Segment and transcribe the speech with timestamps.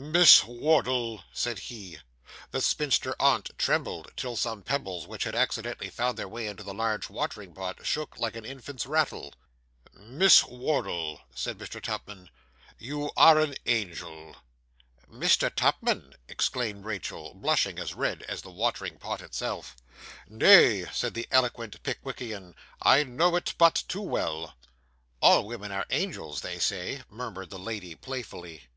[0.00, 1.98] 'Miss Wardle!' said he.
[2.52, 6.72] The spinster aunt trembled, till some pebbles which had accidentally found their way into the
[6.72, 9.34] large watering pot shook like an infant's rattle.
[9.92, 11.82] 'Miss Wardle,' said Mr.
[11.82, 12.30] Tupman,
[12.78, 14.36] 'you are an angel.'
[15.12, 15.52] 'Mr.
[15.52, 19.74] Tupman!' exclaimed Rachael, blushing as red as the watering pot itself.
[20.28, 24.54] 'Nay,' said the eloquent Pickwickian 'I know it but too well.'
[25.20, 28.68] 'All women are angels, they say,' murmured the lady playfully.